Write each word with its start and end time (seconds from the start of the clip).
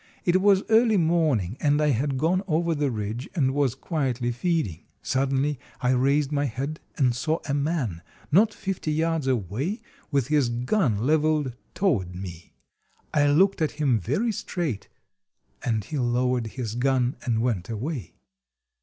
It 0.25 0.41
was 0.41 0.63
early 0.67 0.97
morning, 0.97 1.57
and 1.59 1.79
I 1.79 1.89
had 1.89 2.17
gone 2.17 2.41
over 2.47 2.73
the 2.73 2.89
ridge 2.89 3.29
and 3.35 3.53
was 3.53 3.75
quietly 3.75 4.31
feeding. 4.31 4.87
Suddenly 5.03 5.59
I 5.79 5.91
raised 5.91 6.31
my 6.31 6.45
head 6.45 6.79
and 6.97 7.15
saw 7.15 7.37
a 7.47 7.53
man, 7.53 8.01
not 8.31 8.51
fifty 8.51 8.91
yards 8.91 9.27
away, 9.27 9.83
with 10.09 10.25
his 10.29 10.49
gun 10.49 11.05
leveled 11.05 11.53
toward 11.75 12.15
me. 12.15 12.53
I 13.13 13.27
looked 13.27 13.61
at 13.61 13.73
him 13.73 13.99
very 13.99 14.31
straight, 14.31 14.87
and 15.63 15.83
he 15.83 15.99
lowered 15.99 16.47
his 16.57 16.73
gun 16.73 17.15
and 17.23 17.39
went 17.43 17.69
away. 17.69 18.15